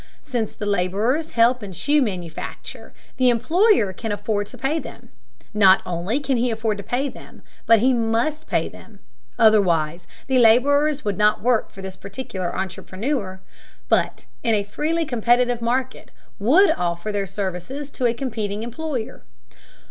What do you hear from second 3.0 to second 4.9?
the employer can afford to pay